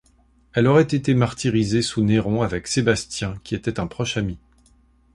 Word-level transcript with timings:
Elle 0.53 0.65
aurait 0.65 0.81
été 0.81 1.13
martyrisée 1.13 1.83
sous 1.83 2.01
Néron 2.03 2.41
avec 2.41 2.65
Sébastien 2.65 3.35
qui 3.43 3.53
était 3.53 3.79
un 3.79 3.85
proche 3.85 4.17
ami. 4.17 4.39